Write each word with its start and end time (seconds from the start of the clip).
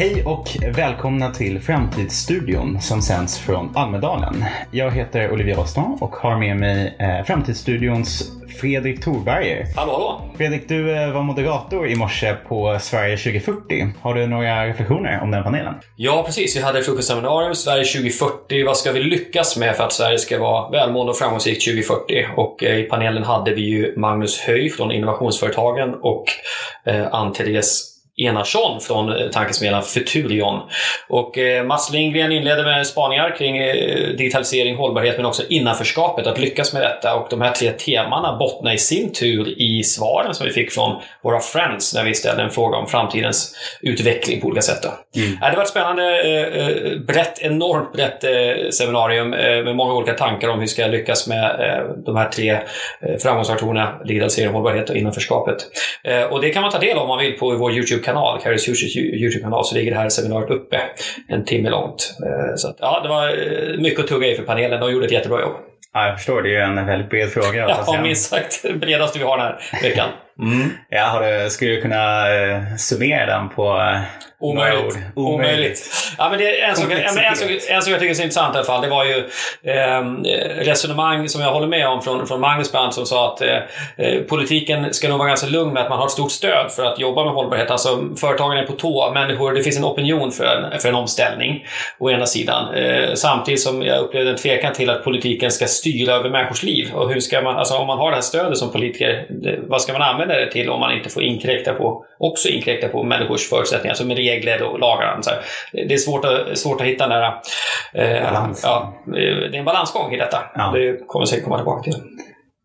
Hej 0.00 0.22
och 0.24 0.56
välkomna 0.76 1.30
till 1.30 1.60
Framtidsstudion 1.60 2.80
som 2.80 3.02
sänds 3.02 3.38
från 3.38 3.76
Almedalen. 3.76 4.44
Jag 4.70 4.90
heter 4.90 5.32
Olivier 5.32 5.56
Rostand 5.56 6.02
och 6.02 6.16
har 6.16 6.38
med 6.38 6.56
mig 6.56 6.96
eh, 6.98 7.26
Framtidsstudions 7.26 8.32
Fredrik 8.60 9.04
Thorberger. 9.04 9.66
Hallå, 9.76 9.92
hallå! 9.92 10.34
Fredrik, 10.36 10.68
du 10.68 10.96
eh, 10.96 11.12
var 11.12 11.22
moderator 11.22 11.88
i 11.88 11.96
morse 11.96 12.34
på 12.48 12.78
Sverige 12.80 13.16
2040. 13.16 13.88
Har 14.00 14.14
du 14.14 14.26
några 14.26 14.66
reflektioner 14.66 15.20
om 15.22 15.30
den 15.30 15.42
panelen? 15.42 15.74
Ja, 15.96 16.22
precis. 16.26 16.56
Vi 16.56 16.60
hade 16.60 16.82
frukostseminarium 16.82 17.54
Sverige 17.54 17.84
2040. 17.84 18.66
Vad 18.66 18.76
ska 18.76 18.92
vi 18.92 19.02
lyckas 19.02 19.56
med 19.56 19.76
för 19.76 19.84
att 19.84 19.92
Sverige 19.92 20.18
ska 20.18 20.38
vara 20.38 20.70
välmående 20.70 21.10
och 21.10 21.18
framgångsrikt 21.18 21.64
2040? 21.64 22.26
Och 22.36 22.64
eh, 22.64 22.78
i 22.78 22.82
panelen 22.82 23.24
hade 23.24 23.54
vi 23.54 23.62
ju 23.62 23.94
Magnus 23.96 24.40
Höj 24.40 24.70
från 24.70 24.92
Innovationsföretagen 24.92 25.94
och 26.02 26.24
Ann-Therese 27.12 27.99
Enarsson 28.16 28.80
från 28.80 29.12
eh, 29.12 29.28
tankesmedjan 29.28 29.82
Futurion. 29.82 30.60
Och 31.08 31.38
eh, 31.38 31.64
Mats 31.64 31.92
Lindgren 31.92 32.32
inledde 32.32 32.62
med 32.62 32.86
spaningar 32.86 33.36
kring 33.38 33.58
eh, 33.58 34.08
digitalisering, 34.08 34.76
hållbarhet 34.76 35.16
men 35.16 35.26
också 35.26 35.42
innanförskapet, 35.48 36.26
att 36.26 36.38
lyckas 36.38 36.72
med 36.72 36.82
detta. 36.82 37.14
Och 37.14 37.26
de 37.30 37.40
här 37.40 37.52
tre 37.52 37.70
temana 37.70 38.36
bottnar 38.36 38.74
i 38.74 38.78
sin 38.78 39.12
tur 39.12 39.60
i 39.62 39.82
svaren 39.82 40.34
som 40.34 40.46
vi 40.46 40.52
fick 40.52 40.72
från 40.72 41.00
våra 41.22 41.40
friends 41.40 41.94
när 41.94 42.04
vi 42.04 42.14
ställde 42.14 42.42
en 42.42 42.50
fråga 42.50 42.76
om 42.76 42.86
framtidens 42.86 43.54
utveckling 43.80 44.40
på 44.40 44.46
olika 44.46 44.62
sätt. 44.62 44.84
Mm. 45.16 45.38
Det 45.40 45.56
var 45.56 45.62
ett 45.62 45.68
spännande, 45.68 47.02
brett, 47.06 47.38
enormt 47.38 47.92
brett 47.92 48.24
seminarium 48.74 49.30
med 49.30 49.76
många 49.76 49.94
olika 49.94 50.12
tankar 50.12 50.48
om 50.48 50.54
hur 50.54 50.60
vi 50.60 50.68
ska 50.68 50.86
lyckas 50.86 51.26
med 51.26 51.56
de 52.06 52.16
här 52.16 52.28
tre 52.28 52.58
framgångsfaktorerna, 53.22 54.00
digitalisering, 54.04 54.52
hållbarhet 54.52 54.90
och 54.90 54.96
innanförskapet. 54.96 55.56
Och 56.30 56.40
det 56.40 56.50
kan 56.50 56.62
man 56.62 56.70
ta 56.70 56.78
del 56.78 56.96
av 56.96 57.02
om 57.02 57.08
man 57.08 57.18
vill 57.18 57.32
på 57.32 57.50
vår 57.56 57.72
YouTube-kanal 57.72 58.09
YouTube-kanal, 58.10 58.40
Carries 58.40 58.68
YouTube-kanal, 58.94 59.64
så 59.64 59.74
ligger 59.74 59.90
det 59.90 59.98
här 59.98 60.08
seminariet 60.08 60.50
uppe 60.50 60.80
en 61.28 61.44
timme 61.44 61.70
långt. 61.70 62.16
Eh, 62.26 62.56
så 62.56 62.68
att, 62.68 62.76
ja, 62.80 63.00
det 63.02 63.08
var 63.08 63.28
eh, 63.28 63.78
mycket 63.78 64.00
att 64.00 64.06
tugga 64.06 64.28
i 64.28 64.34
för 64.34 64.42
panelen. 64.42 64.80
De 64.80 64.92
gjorde 64.92 65.06
ett 65.06 65.12
jättebra 65.12 65.40
jobb. 65.40 65.56
Ja, 65.92 66.06
jag 66.06 66.16
förstår. 66.16 66.42
Det 66.42 66.56
är 66.56 66.60
en 66.60 66.86
väldigt 66.86 67.10
bred 67.10 67.30
fråga. 67.30 67.68
Ja, 67.86 68.02
minst 68.02 68.30
sagt 68.30 68.64
bredaste 68.80 69.18
vi 69.18 69.24
har 69.24 69.38
den 69.38 69.46
här 69.46 69.82
veckan. 69.82 70.08
Mm. 70.42 70.70
Ja, 70.88 71.04
har 71.04 71.22
du, 71.22 71.50
skulle 71.50 71.70
du 71.70 71.82
kunna 71.82 72.30
uh, 72.30 72.76
summera 72.76 73.26
den 73.26 73.48
på 73.48 73.76
uh, 73.76 74.00
Omöjligt. 74.42 74.98
Omöjligt. 75.14 75.90
Ja, 76.18 76.28
men 76.30 76.38
det 76.38 76.60
är 76.60 76.68
en, 76.68 76.76
sak, 76.76 76.92
en, 76.92 76.98
en, 76.98 77.36
sak, 77.36 77.50
en 77.68 77.82
sak 77.82 77.92
jag 77.92 78.00
tycker 78.00 78.10
är 78.10 78.14
så 78.14 78.22
intressant 78.22 78.54
i 78.54 78.58
alla 78.58 78.66
fall. 78.66 78.82
Det 78.82 78.88
var 78.88 79.04
ju 79.04 79.16
eh, 79.62 80.02
resonemang 80.64 81.28
som 81.28 81.40
jag 81.40 81.52
håller 81.52 81.66
med 81.66 81.88
om 81.88 82.02
från, 82.02 82.26
från 82.26 82.40
Magnus 82.40 82.72
Brandt 82.72 82.94
som 82.94 83.06
sa 83.06 83.32
att 83.32 83.40
eh, 83.40 84.20
politiken 84.28 84.94
ska 84.94 85.08
nog 85.08 85.18
vara 85.18 85.28
ganska 85.28 85.46
lugn 85.46 85.72
med 85.72 85.82
att 85.82 85.88
man 85.88 85.98
har 85.98 86.06
ett 86.06 86.12
stort 86.12 86.32
stöd 86.32 86.70
för 86.70 86.84
att 86.84 86.98
jobba 86.98 87.24
med 87.24 87.32
hållbarhet. 87.32 87.70
Alltså 87.70 88.08
företagen 88.16 88.56
är 88.56 88.66
på 88.66 88.72
tå, 88.72 89.10
människor, 89.14 89.52
det 89.52 89.62
finns 89.62 89.76
en 89.76 89.84
opinion 89.84 90.32
för 90.32 90.44
en, 90.44 90.80
för 90.80 90.88
en 90.88 90.94
omställning 90.94 91.64
å 91.98 92.10
ena 92.10 92.26
sidan. 92.26 92.74
Eh, 92.74 93.14
samtidigt 93.14 93.60
som 93.60 93.82
jag 93.82 94.00
upplevde 94.00 94.30
en 94.30 94.36
tvekan 94.36 94.72
till 94.72 94.90
att 94.90 95.04
politiken 95.04 95.50
ska 95.50 95.66
styra 95.66 96.14
över 96.14 96.30
människors 96.30 96.62
liv. 96.62 96.90
Och 96.94 97.12
hur 97.12 97.20
ska 97.20 97.42
man, 97.42 97.56
alltså 97.56 97.74
om 97.74 97.86
man 97.86 97.98
har 97.98 98.10
det 98.10 98.16
här 98.16 98.22
stödet 98.22 98.58
som 98.58 98.72
politiker, 98.72 99.26
vad 99.68 99.82
ska 99.82 99.92
man 99.92 100.02
använda 100.02 100.29
det 100.36 100.52
till 100.52 100.70
om 100.70 100.80
man 100.80 100.92
inte 100.92 101.10
får 101.10 101.22
inkräkta 101.22 101.74
på, 101.74 102.04
också 102.18 102.48
inkräkta 102.48 102.88
på 102.88 103.02
människors 103.02 103.48
förutsättningar? 103.48 103.92
Alltså 103.92 104.04
med 104.04 104.16
regler 104.16 104.62
och 104.62 104.78
lagar. 104.78 105.18
Så 105.22 105.30
här. 105.30 105.40
Det 105.72 105.94
är 105.94 105.98
svårt 105.98 106.24
att, 106.24 106.58
svårt 106.58 106.80
att 106.80 106.86
hitta 106.86 107.08
den 107.08 107.20
där... 107.20 107.32
Eh, 107.92 108.32
Balans. 108.32 108.60
Ja, 108.64 108.94
det 109.06 109.20
är 109.20 109.54
en 109.54 109.64
balansgång 109.64 110.14
i 110.14 110.18
detta. 110.18 110.38
Ja. 110.54 110.70
Det 110.74 111.06
kommer 111.06 111.26
vi 111.26 111.30
säkert 111.30 111.44
komma 111.44 111.56
tillbaka 111.56 111.82
till. 111.82 112.00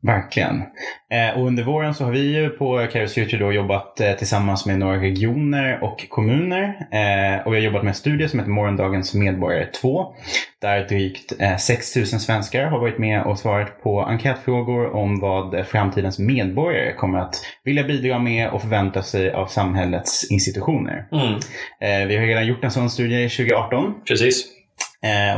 Verkligen. 0.06 0.64
Eh, 1.12 1.38
och 1.38 1.48
under 1.48 1.64
våren 1.64 1.94
så 1.94 2.04
har 2.04 2.12
vi 2.12 2.36
ju 2.36 2.50
på 2.50 2.88
Kairos 2.92 3.14
Future 3.14 3.46
då 3.46 3.52
jobbat 3.52 4.00
eh, 4.00 4.12
tillsammans 4.12 4.66
med 4.66 4.80
några 4.80 5.02
regioner 5.02 5.84
och 5.84 6.10
kommuner. 6.10 6.64
Eh, 6.92 7.46
och 7.46 7.54
vi 7.54 7.58
har 7.58 7.64
jobbat 7.64 7.84
med 7.84 7.90
en 7.90 7.96
studie 7.96 8.28
som 8.28 8.40
heter 8.40 8.52
Morgondagens 8.52 9.14
medborgare 9.14 9.66
2. 9.66 10.14
Där 10.62 10.88
drygt 10.88 11.34
6 11.60 11.96
000 11.96 12.06
svenskar 12.06 12.66
har 12.66 12.80
varit 12.80 12.98
med 12.98 13.24
och 13.24 13.40
svarat 13.40 13.84
på 13.84 14.02
enkätfrågor 14.02 14.96
om 14.96 15.20
vad 15.20 15.68
framtidens 15.68 16.20
medborgare 16.20 16.94
kommer 16.94 17.20
att 17.20 17.36
vilja 17.64 17.84
bidra 17.84 18.20
med 18.20 18.50
och 18.50 18.62
förvänta 18.62 19.04
sig 19.04 19.32
av 19.32 19.48
samhällets 19.48 20.32
institutioner. 20.32 21.08
Mm. 21.12 22.08
vi 22.08 22.18
har 22.18 22.26
redan 22.26 22.48
gjort 22.48 22.64
en 22.64 22.72
sån 22.72 22.90
studie 22.90 23.30
2018. 23.30 23.94
Precis. 24.08 24.46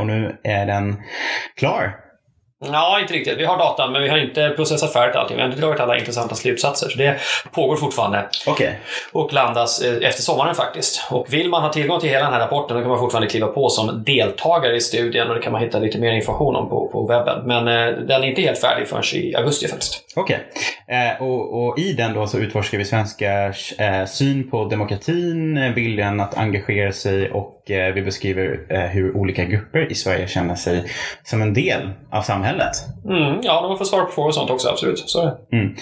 och 0.00 0.06
nu 0.06 0.36
är 0.44 0.66
den 0.66 0.96
klar 1.56 2.07
Ja, 2.64 2.98
inte 3.00 3.14
riktigt. 3.14 3.38
Vi 3.38 3.44
har 3.44 3.58
datan, 3.58 3.92
men 3.92 4.02
vi 4.02 4.08
har 4.08 4.18
inte 4.18 4.50
processat 4.56 4.92
färdigt 4.92 5.16
allting. 5.16 5.36
Vi 5.36 5.42
har 5.42 5.48
inte 5.48 5.60
dragit 5.60 5.80
alla 5.80 5.98
intressanta 5.98 6.34
slutsatser. 6.34 6.88
Så 6.88 6.98
det 6.98 7.18
pågår 7.52 7.76
fortfarande. 7.76 8.28
Okay. 8.46 8.72
Och 9.12 9.32
landas 9.32 9.82
eh, 9.82 10.08
efter 10.08 10.22
sommaren 10.22 10.54
faktiskt. 10.54 11.06
Och 11.10 11.26
vill 11.32 11.48
man 11.48 11.62
ha 11.62 11.72
tillgång 11.72 12.00
till 12.00 12.08
hela 12.08 12.24
den 12.24 12.32
här 12.32 12.40
rapporten 12.40 12.76
då 12.76 12.82
kan 12.82 12.90
man 12.90 12.98
fortfarande 12.98 13.28
kliva 13.28 13.46
på 13.46 13.68
som 13.68 14.04
deltagare 14.04 14.76
i 14.76 14.80
studien 14.80 15.28
och 15.28 15.34
det 15.34 15.40
kan 15.40 15.52
man 15.52 15.62
hitta 15.62 15.78
lite 15.78 15.98
mer 15.98 16.12
information 16.12 16.56
om 16.56 16.68
på, 16.68 16.88
på 16.92 17.06
webben. 17.06 17.46
Men 17.46 17.68
eh, 17.68 17.98
den 17.98 18.22
är 18.22 18.28
inte 18.28 18.42
helt 18.42 18.60
färdig 18.60 18.88
förrän 18.88 19.02
i 19.14 19.34
augusti 19.34 19.68
faktiskt. 19.68 20.04
Okej. 20.16 20.38
Okay. 20.86 20.98
Eh, 20.98 21.22
och, 21.22 21.66
och, 21.66 21.78
i 21.78 21.92
den 21.92 22.14
då 22.14 22.26
så 22.26 22.38
utforskar 22.38 22.78
vi 22.78 22.84
svenskars 22.84 23.74
eh, 23.78 24.04
syn 24.06 24.50
på 24.50 24.64
demokratin, 24.64 25.74
viljan 25.74 26.20
att 26.20 26.38
engagera 26.38 26.92
sig 26.92 27.30
och 27.30 27.70
eh, 27.70 27.94
vi 27.94 28.02
beskriver 28.02 28.66
eh, 28.68 28.80
hur 28.80 29.16
olika 29.16 29.44
grupper 29.44 29.92
i 29.92 29.94
Sverige 29.94 30.28
känner 30.28 30.54
sig 30.54 30.84
som 31.22 31.42
en 31.42 31.54
del 31.54 31.90
av 32.10 32.22
samhället 32.22 32.47
samhället. 32.48 32.76
Mm, 33.04 33.40
ja, 33.42 33.60
de 33.68 33.78
får 33.78 33.84
svara 33.84 34.04
på 34.04 34.12
frågor 34.12 34.28
och 34.28 34.34
sånt 34.34 34.50
också, 34.50 34.68
absolut. 34.68 34.98
Så. 34.98 35.22
Mm. 35.52 35.74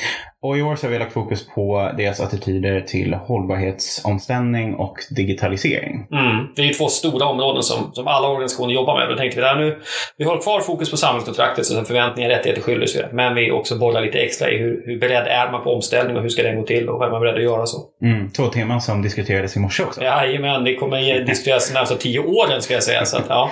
Och 0.42 0.58
i 0.58 0.62
år 0.62 0.76
så 0.76 0.86
har 0.86 0.92
vi 0.92 0.98
lagt 0.98 1.12
fokus 1.12 1.46
på 1.54 1.90
deras 1.96 2.20
attityder 2.20 2.80
till 2.80 3.14
hållbarhetsomställning 3.14 4.74
och 4.74 4.96
digitalisering. 5.10 6.06
Mm. 6.12 6.46
Det 6.56 6.62
är 6.62 6.66
ju 6.66 6.72
två 6.72 6.88
stora 6.88 7.26
områden 7.26 7.62
som, 7.62 7.90
som 7.92 8.06
alla 8.06 8.28
organisationer 8.28 8.74
jobbar 8.74 8.98
med. 8.98 9.08
Då 9.08 9.16
tänkte 9.16 9.40
vi 9.40 9.46
där 9.46 9.56
nu, 9.56 9.78
vi 10.16 10.24
håller 10.24 10.42
kvar 10.42 10.60
fokus 10.60 10.90
på 10.90 10.96
samhällskontraktet, 10.96 11.66
så 11.66 11.84
förväntningar, 11.84 12.28
rättigheter, 12.28 12.62
skyldigheter. 12.62 13.08
Men 13.12 13.34
vi 13.34 13.50
också 13.50 13.78
bollar 13.78 14.00
lite 14.00 14.18
extra 14.18 14.50
i 14.50 14.58
hur, 14.58 14.82
hur 14.86 15.00
beredd 15.00 15.26
är 15.26 15.52
man 15.52 15.62
på 15.62 15.74
omställning 15.74 16.16
och 16.16 16.22
hur 16.22 16.28
ska 16.28 16.42
den 16.42 16.56
gå 16.56 16.66
till 16.66 16.88
och 16.88 16.98
vad 16.98 17.08
är 17.08 17.12
man 17.12 17.20
beredd 17.20 17.36
att 17.36 17.42
göra 17.42 17.66
så. 17.66 17.78
Mm. 18.02 18.30
Två 18.30 18.46
teman 18.46 18.80
som 18.80 19.02
diskuterades 19.02 19.56
i 19.56 19.60
morse 19.60 19.82
också. 19.82 20.02
Jajamän, 20.02 20.64
det 20.64 20.74
kommer 20.74 21.24
diskuteras 21.24 21.68
de 21.68 21.74
närmaste 21.74 21.96
tio 21.96 22.20
åren 22.20 22.62
ska 22.62 22.74
jag 22.74 22.82
säga. 22.82 23.04
Så 23.04 23.16
att, 23.16 23.26
ja. 23.28 23.50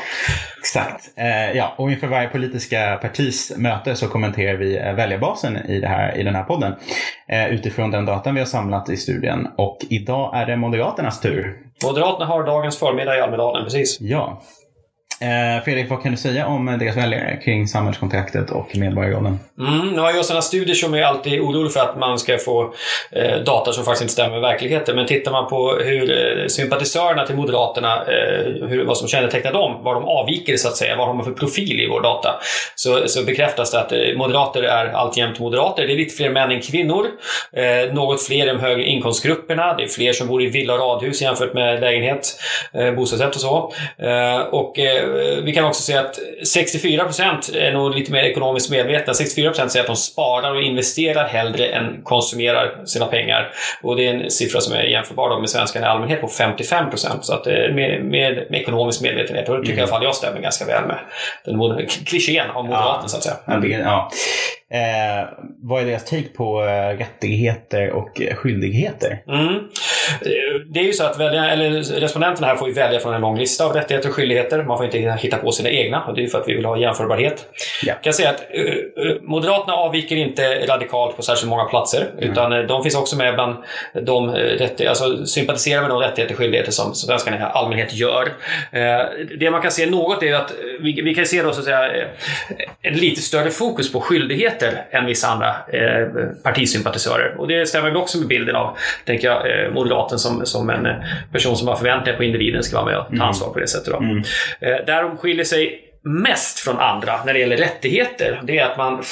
Exakt. 0.65 1.11
Eh, 1.17 1.57
ja, 1.57 1.75
och 1.77 1.91
inför 1.91 2.07
varje 2.07 2.29
politiska 2.29 2.99
partis 3.03 3.53
möte 3.57 3.95
så 3.95 4.09
kommenterar 4.09 4.55
vi 4.55 4.79
eh, 4.79 4.93
väljarbasen 4.95 5.57
i, 5.57 5.81
det 5.81 5.87
här, 5.87 6.19
i 6.19 6.23
den 6.23 6.35
här 6.35 6.43
podden 6.43 6.75
eh, 7.29 7.49
utifrån 7.49 7.91
den 7.91 8.07
datan 8.07 8.35
vi 8.35 8.41
har 8.41 8.47
samlat 8.47 8.89
i 8.89 8.97
studien. 8.97 9.49
Och 9.57 9.79
idag 9.91 10.37
är 10.37 10.47
det 10.47 10.57
Moderaternas 10.57 11.21
tur. 11.21 11.57
Moderaterna 11.85 12.27
har 12.27 12.47
dagens 12.47 12.79
förmiddag 12.79 13.19
i 13.19 13.21
Almedalen, 13.21 13.65
precis. 13.65 14.01
Ja. 14.01 14.43
Eh, 15.21 15.65
Fredrik, 15.65 15.91
vad 15.91 16.03
kan 16.03 16.13
du 16.13 16.19
säga 16.19 16.47
om 16.47 16.79
deras 16.81 16.97
väljare 16.97 17.37
kring 17.45 17.69
samhällskontraktet 17.69 18.51
och 18.51 18.77
medborgarrollen? 18.77 19.41
Mm, 19.59 19.95
ja, 19.95 20.13
just 20.13 20.29
sådana 20.29 20.43
studier 20.43 20.75
som 20.75 20.95
är 20.95 21.03
alltid 21.03 21.41
orolig 21.41 21.73
för 21.73 21.81
att 21.81 21.99
man 21.99 22.19
ska 22.19 22.39
få 22.39 22.75
eh, 23.13 23.37
data 23.37 23.73
som 23.73 23.85
faktiskt 23.85 24.03
inte 24.03 24.13
stämmer 24.13 24.31
med 24.31 24.41
verkligheten. 24.41 24.97
Men 24.97 25.07
tittar 25.07 25.33
man 25.33 25.49
på 25.49 25.73
hur 25.73 26.11
eh, 26.11 26.47
sympatisörerna 26.47 27.27
till 27.27 27.37
Moderaterna, 27.37 27.97
eh, 27.97 28.69
hur, 28.69 28.85
vad 28.85 28.97
som 28.97 29.09
kännetecknar 29.09 29.53
dem, 29.53 29.81
vad 29.83 29.97
de 29.97 30.05
avviker 30.05 30.57
så 30.57 30.69
att 30.69 30.77
säga, 30.77 30.97
vad 30.97 31.09
de 31.09 31.17
har 31.17 31.25
för 31.25 31.33
profil 31.33 31.81
i 31.81 31.89
vår 31.89 32.01
data, 32.01 32.35
så, 32.75 33.09
så 33.09 33.25
bekräftas 33.25 33.71
det 33.71 33.81
att 33.81 33.93
eh, 33.93 33.99
moderater 34.17 34.63
är 34.63 34.87
alltjämt 34.87 35.39
moderater. 35.39 35.87
Det 35.87 35.93
är 35.93 35.97
lite 35.97 36.15
fler 36.15 36.31
män 36.31 36.51
än 36.51 36.61
kvinnor. 36.61 37.07
Eh, 37.53 37.95
något 37.95 38.23
fler 38.23 38.45
i 38.45 38.49
de 38.49 38.61
högre 38.61 38.85
inkomstgrupperna. 38.85 39.75
Det 39.75 39.85
är 39.85 39.89
fler 39.89 40.13
som 40.13 40.29
bor 40.29 40.43
i 40.43 40.47
villa 40.47 40.75
och 40.75 40.81
radhus 40.81 41.23
jämfört 41.23 41.55
med 41.55 41.81
lägenhet, 41.81 42.37
eh, 42.73 42.93
bostadsrätt 42.93 43.35
och 43.35 43.41
så. 43.41 43.73
Eh, 43.99 44.41
och 44.41 44.79
eh, 44.79 45.04
vi 45.45 45.53
kan 45.53 45.65
också 45.65 45.83
se 45.83 45.97
att 45.97 46.19
64% 46.57 47.57
är 47.57 47.73
nog 47.73 47.95
lite 47.95 48.13
mer 48.13 48.23
ekonomiskt 48.23 48.71
medvetna. 48.71 49.13
64% 49.13 49.69
säger 49.69 49.81
att 49.81 49.87
de 49.87 49.97
sparar 49.97 50.55
och 50.55 50.63
investerar 50.63 51.29
hellre 51.29 51.67
än 51.67 52.01
konsumerar 52.03 52.85
sina 52.85 53.07
pengar. 53.07 53.51
Och 53.83 53.97
det 53.97 54.07
är 54.07 54.15
en 54.15 54.31
siffra 54.31 54.61
som 54.61 54.75
är 54.75 54.83
jämförbar 54.83 55.41
med 55.41 55.51
svenskarna 55.51 55.87
i 55.87 55.89
allmänhet 55.89 56.21
på 56.21 56.27
55%. 56.27 57.21
Så 57.21 57.35
att 57.35 57.47
med, 57.47 58.05
med, 58.05 58.47
med 58.51 58.61
ekonomisk 58.61 59.01
medvetenhet. 59.01 59.49
Och 59.49 59.57
det 59.57 59.63
tycker 59.63 59.73
mm. 59.73 59.79
i 59.79 59.83
alla 59.83 59.91
fall 59.91 60.05
jag 60.05 60.15
stämmer 60.15 60.41
ganska 60.41 60.65
väl 60.65 60.87
med 60.87 60.99
den 61.45 61.87
klichén 61.87 62.51
av 62.51 62.65
moderaten 62.65 63.01
ja. 63.03 63.09
så 63.09 63.17
att 63.17 63.23
säga. 63.23 63.37
Ja. 63.85 64.11
Eh, 64.73 65.29
vad 65.63 65.83
är 65.83 65.87
deras 65.87 66.05
take 66.05 66.29
på 66.37 66.65
eh, 66.65 66.99
rättigheter 66.99 67.91
och 67.91 68.21
skyldigheter? 68.35 69.23
Mm. 69.29 69.61
Det 70.73 70.81
är 70.81 70.85
ju 70.85 70.93
så 70.93 71.05
att 71.05 71.21
välja, 71.21 71.51
eller 71.51 71.71
respondenterna 72.01 72.47
här 72.47 72.57
får 72.57 72.69
ju 72.69 72.75
välja 72.75 73.01
från 73.01 73.15
en 73.15 73.21
lång 73.21 73.39
lista 73.39 73.65
av 73.65 73.73
rättigheter 73.73 74.09
och 74.09 74.15
skyldigheter. 74.15 74.63
Man 74.63 74.77
får 74.77 74.87
inte 74.87 74.99
hitta 74.99 75.37
på 75.37 75.53
sina 75.53 75.71
egna 75.71 76.05
och 76.05 76.15
det 76.15 76.25
är 76.25 76.29
för 76.29 76.41
att 76.41 76.49
vi 76.49 76.55
vill 76.55 76.65
ha 76.65 76.79
jämförbarhet. 76.79 77.47
Ja. 77.83 77.93
Jag 77.93 78.03
kan 78.03 78.13
säga 78.13 78.31
att 78.31 78.41
uh, 78.59 79.23
Moderaterna 79.23 79.75
avviker 79.75 80.17
inte 80.17 80.67
radikalt 80.67 81.17
på 81.17 81.23
särskilt 81.23 81.51
många 81.51 81.65
platser 81.65 82.11
mm. 82.19 82.31
utan 82.31 82.67
de 82.67 82.83
finns 82.83 82.97
också 82.97 83.17
med 83.17 83.35
bland 83.35 83.57
de 84.03 84.31
rättigheter, 84.31 84.87
alltså 84.87 85.27
sympatiserar 85.27 85.81
med 85.81 85.91
de 85.91 86.01
rättigheter 86.01 86.35
och 86.35 86.39
skyldigheter 86.39 86.73
som 86.73 86.95
svenskarna 86.95 87.37
i 87.37 87.41
allmänhet 87.41 87.95
gör. 87.95 88.33
Det 89.39 89.51
man 89.51 89.63
kan 89.63 89.71
se 89.71 89.87
något 89.87 90.23
är 90.23 90.35
att 90.35 90.53
vi, 90.81 91.03
vi 91.03 91.15
kan 91.15 91.27
se 91.27 91.43
då 91.43 91.53
så 91.53 91.59
att 91.59 91.65
säga 91.65 92.09
en 92.83 92.95
lite 92.95 93.21
större 93.21 93.51
fokus 93.51 93.93
på 93.93 94.01
skyldigheter 94.01 94.54
rättigheter 94.55 94.99
än 94.99 95.07
vissa 95.07 95.29
andra 95.29 95.49
eh, 95.49 96.07
partisympatisörer. 96.43 97.35
Och 97.39 97.49
det 97.49 97.67
stämmer 97.67 97.89
väl 97.89 97.97
också 97.97 98.19
med 98.19 98.29
bilden 98.29 98.57
av, 98.57 98.77
tänker 99.05 99.29
jag, 99.29 99.65
eh, 99.65 99.71
moderaten 99.71 100.19
som, 100.19 100.47
som 100.47 100.71
en 100.71 100.87
eh, 100.87 100.93
person 101.33 101.57
som 101.57 101.69
har 101.69 101.77
förväntningar 101.77 102.17
på 102.17 102.25
individen 102.25 102.63
ska 102.63 102.77
vara 102.77 102.87
med 102.87 102.97
och 102.99 103.07
ta 103.07 103.15
Mm. 103.15 103.27
ansvar 103.29 103.49
på 103.53 103.59
det 103.59 103.69
sättet. 103.69 103.93
Då. 103.93 104.03
Eh, 104.67 104.77
där 104.87 105.03
de 105.03 105.17
skiljer 105.17 105.45
sig 105.45 105.81
mest 106.03 106.59
från 106.59 106.79
andra 106.79 107.25
när 107.25 107.33
det 107.33 107.39
gäller 107.39 107.57
rättigheter, 107.57 108.41
det 108.45 108.59
är 108.59 108.65
att 108.65 108.79
man 108.79 109.03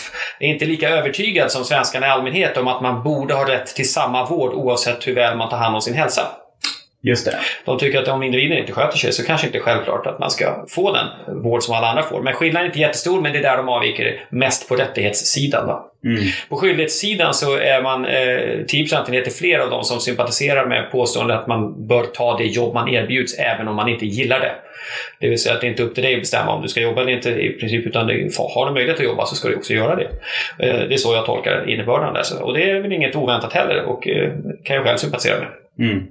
är 0.41 0.49
inte 0.49 0.65
lika 0.65 0.89
övertygad 0.89 1.51
som 1.51 1.65
svenskarna 1.65 2.07
i 2.07 2.11
allmänhet 2.11 2.57
om 2.57 2.69
att 2.69 2.83
man 2.83 3.03
borde 3.03 3.35
ha 3.35 3.49
rätt 3.49 3.67
till 3.67 3.93
samma 3.93 4.27
vård 4.27 4.53
oavsett 4.53 5.07
hur 5.09 5.15
väl 5.15 5.37
man 5.37 5.49
tar 5.49 5.57
hand 5.57 5.75
om 5.75 5.81
sin 5.81 5.95
hälsa. 5.95 6.23
Just 7.05 7.27
det. 7.27 7.39
De 7.65 7.79
tycker 7.79 7.99
att 8.03 8.09
om 8.09 8.23
individen 8.23 8.59
inte 8.59 8.73
sköter 8.73 8.99
sig 8.99 9.13
så 9.13 9.27
kanske 9.27 9.47
inte 9.47 9.59
självklart 9.61 10.07
att 10.07 10.19
man 10.19 10.31
ska 10.31 10.65
få 10.69 10.93
den 10.93 11.43
vård 11.43 11.63
som 11.63 11.75
alla 11.75 11.87
andra 11.87 12.03
får. 12.03 12.23
Men 12.23 12.35
skillnaden 12.35 12.63
är 12.65 12.67
inte 12.71 12.81
jättestor, 12.81 13.21
men 13.21 13.33
det 13.33 13.39
är 13.39 13.43
där 13.43 13.57
de 13.57 13.69
avviker 13.69 14.25
mest 14.31 14.69
på 14.69 14.77
rättighetssidan. 14.77 15.67
Då. 15.67 15.89
Mm. 16.05 16.23
På 16.49 16.57
skyldighetssidan 16.57 17.35
så 17.35 17.57
är 17.57 17.83
man 17.83 18.05
eh, 18.05 18.65
10 18.69 18.83
procentenheter 18.85 19.31
fler 19.31 19.59
av 19.59 19.71
de 19.71 19.85
som 19.85 20.01
sympatiserar 20.01 20.67
med 20.67 20.91
påståendet 20.91 21.37
att 21.41 21.47
man 21.47 21.87
bör 21.87 22.03
ta 22.05 22.39
det 22.39 22.45
jobb 22.45 22.75
man 22.75 22.89
erbjuds 22.89 23.39
även 23.39 23.69
om 23.69 23.77
man 23.77 23.89
inte 23.89 24.07
gillar 24.07 24.41
det. 24.41 24.53
Det 25.21 25.29
vill 25.29 25.39
säga 25.43 25.55
att 25.55 25.61
det 25.61 25.67
inte 25.67 25.83
är 25.83 25.87
upp 25.87 25.95
till 25.95 26.05
dig 26.05 26.15
att 26.15 26.21
bestämma 26.21 26.53
om 26.55 26.63
du 26.63 26.69
ska 26.69 26.81
jobba 26.81 27.01
eller 27.01 27.13
inte 27.13 27.31
i 27.31 27.53
princip, 27.61 27.87
utan 27.87 28.09
har 28.55 28.67
du 28.67 28.73
möjlighet 28.73 28.99
att 29.01 29.07
jobba 29.07 29.27
så 29.27 29.35
ska 29.35 29.49
du 29.49 29.57
också 29.57 29.73
göra 29.73 29.97
det. 29.97 30.05
Eh, 30.59 30.89
det 30.89 30.95
är 30.95 30.97
så 30.97 31.15
jag 31.15 31.27
tolkar 31.27 31.71
innebörden. 31.71 32.25
Så- 32.25 32.43
Och 32.45 32.55
det 32.55 32.71
är 32.71 32.81
väl 32.81 32.93
inget 32.93 33.17
oväntat 33.17 33.53
heller 33.53 33.83
och 33.85 34.09
eh, 34.09 34.33
kan 34.65 34.77
jag 34.77 34.85
själv 34.85 34.97
sympatisera 34.97 35.37
med. 35.39 35.49
Mm. 35.91 36.07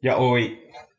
Ja, 0.00 0.16
och 0.16 0.38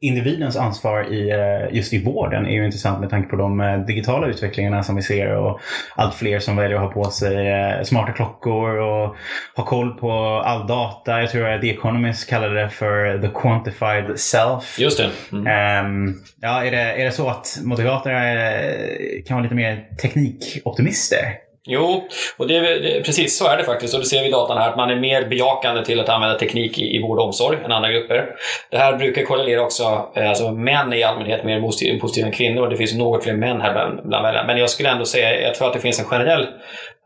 individens 0.01 0.57
ansvar 0.57 1.13
i, 1.13 1.29
eh, 1.29 1.75
just 1.75 1.93
i 1.93 2.03
vården 2.03 2.45
är 2.45 2.51
ju 2.51 2.65
intressant 2.65 2.99
med 2.99 3.09
tanke 3.09 3.29
på 3.29 3.35
de 3.35 3.61
eh, 3.61 3.79
digitala 3.79 4.27
utvecklingarna 4.27 4.83
som 4.83 4.95
vi 4.95 5.01
ser 5.01 5.35
och 5.35 5.59
allt 5.95 6.15
fler 6.15 6.39
som 6.39 6.55
väljer 6.55 6.77
att 6.77 6.83
ha 6.83 7.03
på 7.03 7.03
sig 7.03 7.47
eh, 7.47 7.83
smarta 7.83 8.11
klockor 8.11 8.77
och 8.77 9.15
ha 9.55 9.65
koll 9.65 9.97
på 9.97 10.11
all 10.45 10.67
data. 10.67 11.19
Jag 11.21 11.31
tror 11.31 11.47
att 11.47 11.61
The 11.61 11.71
Economist 11.71 12.29
kallade 12.29 12.61
det 12.61 12.69
för 12.69 13.21
the 13.21 13.27
quantified 13.27 14.19
self. 14.19 14.79
Just 14.79 14.97
det. 14.97 15.09
Mm. 15.31 15.47
Ehm, 15.47 16.13
ja, 16.41 16.65
är, 16.65 16.71
det, 16.71 17.01
är 17.01 17.05
det 17.05 17.11
så 17.11 17.29
att 17.29 17.59
Moderaterna 17.63 18.19
kan 19.27 19.35
vara 19.35 19.43
lite 19.43 19.55
mer 19.55 19.87
teknikoptimister? 20.01 21.50
Jo, 21.67 22.07
och 22.37 22.47
det, 22.47 22.61
precis 23.05 23.37
så 23.37 23.47
är 23.47 23.57
det 23.57 23.63
faktiskt. 23.63 23.93
Och 23.93 23.99
det 23.99 24.05
ser 24.05 24.21
vi 24.21 24.27
i 24.27 24.31
datan 24.31 24.57
här, 24.57 24.69
att 24.69 24.77
man 24.77 24.89
är 24.89 24.95
mer 24.95 25.25
bejakande 25.25 25.85
till 25.85 25.99
att 25.99 26.09
använda 26.09 26.39
teknik 26.39 26.79
i, 26.79 26.95
i 26.95 27.01
vård 27.01 27.19
och 27.19 27.25
omsorg 27.25 27.57
än 27.65 27.71
andra 27.71 27.91
grupper. 27.91 28.35
Det 28.71 28.77
här 28.77 28.97
brukar 28.97 29.23
korrelera 29.23 29.61
också, 29.61 30.09
eh, 30.15 30.29
alltså 30.29 30.51
män 30.51 30.93
är 30.93 30.97
i 30.97 31.03
allmänhet 31.03 31.43
mer 31.43 31.61
positiva 31.99 32.27
än 32.27 32.33
kvinnor. 32.33 32.67
Det 32.67 32.77
finns 32.77 32.93
något 32.93 33.23
fler 33.23 33.33
män 33.33 33.61
här 33.61 33.73
bland, 33.73 34.07
bland 34.07 34.23
väljarna. 34.23 34.47
Men 34.47 34.57
jag 34.57 34.69
skulle 34.69 34.89
ändå 34.89 35.05
säga, 35.05 35.41
jag 35.41 35.55
tror 35.55 35.67
att 35.67 35.73
det 35.73 35.79
finns 35.79 35.99
en 35.99 36.05
generell 36.05 36.47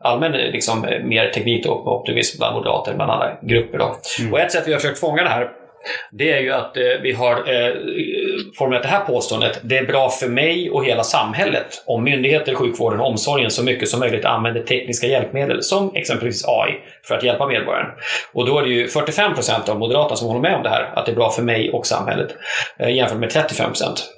allmän 0.00 0.34
eh, 0.34 0.50
liksom, 0.50 0.84
eh, 0.84 1.02
mer 1.02 1.28
teknikoptimism 1.28 2.38
bland 2.38 2.54
moderater 2.54 2.90
än 2.90 2.96
bland 2.96 3.10
andra 3.10 3.32
grupper. 3.42 3.78
Då. 3.78 3.96
Och 4.32 4.40
ett 4.40 4.52
sätt 4.52 4.64
vi 4.66 4.72
har 4.72 4.80
försökt 4.80 5.00
fånga 5.00 5.22
det 5.22 5.28
här 5.28 5.50
det 6.10 6.32
är 6.32 6.40
ju 6.40 6.52
att 6.52 6.76
eh, 6.76 6.82
vi 7.02 7.12
har 7.12 7.32
eh, 7.36 7.72
formulerat 8.54 8.82
det 8.82 8.88
här 8.88 9.04
påståendet. 9.04 9.60
Det 9.62 9.78
är 9.78 9.86
bra 9.86 10.10
för 10.10 10.28
mig 10.28 10.70
och 10.70 10.84
hela 10.84 11.04
samhället 11.04 11.82
om 11.86 12.04
myndigheter, 12.04 12.54
sjukvården 12.54 13.00
och 13.00 13.08
omsorgen 13.08 13.50
så 13.50 13.62
mycket 13.62 13.88
som 13.88 14.00
möjligt 14.00 14.24
använder 14.24 14.62
tekniska 14.62 15.06
hjälpmedel 15.06 15.62
som 15.62 15.90
exempelvis 15.94 16.44
AI 16.46 16.72
för 17.04 17.14
att 17.14 17.22
hjälpa 17.22 17.46
medborgaren. 17.46 17.90
Och 18.32 18.46
då 18.46 18.58
är 18.58 18.62
det 18.62 18.68
ju 18.68 18.88
45 18.88 19.34
procent 19.34 19.68
av 19.68 19.78
Moderaterna 19.78 20.16
som 20.16 20.28
håller 20.28 20.40
med 20.40 20.56
om 20.56 20.62
det 20.62 20.68
här, 20.68 20.92
att 20.94 21.06
det 21.06 21.12
är 21.12 21.16
bra 21.16 21.30
för 21.30 21.42
mig 21.42 21.70
och 21.70 21.86
samhället, 21.86 22.34
eh, 22.78 22.94
jämfört 22.94 23.18
med 23.18 23.30
35 23.30 23.68
procent. 23.68 24.12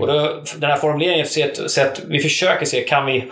Och 0.00 0.06
då, 0.06 0.42
den 0.56 0.70
här 0.70 0.76
formuleringen, 0.76 1.26
sätt, 1.26 1.70
sätt, 1.70 2.02
vi 2.08 2.18
försöker 2.18 2.66
se, 2.66 2.80
kan 2.80 3.06
vi 3.06 3.30